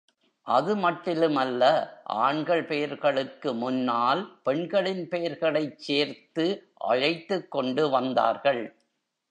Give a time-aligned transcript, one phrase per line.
[0.47, 1.63] அது மட்டிலுமல்ல,
[2.19, 6.47] ஆண்கள் பெயர்களுக்கு முன்னால் பெண்களின் பெயர்களைச் சேர்த்து
[6.87, 8.63] அழைத்துக்கொண்டு வந்தார்கள்.